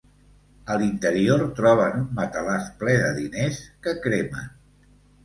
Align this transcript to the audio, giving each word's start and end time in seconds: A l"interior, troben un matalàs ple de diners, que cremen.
A 0.75 0.77
l"interior, 0.77 1.43
troben 1.59 1.99
un 2.03 2.07
matalàs 2.19 2.71
ple 2.79 2.97
de 3.03 3.11
diners, 3.19 3.61
que 3.85 3.95
cremen. 4.07 4.49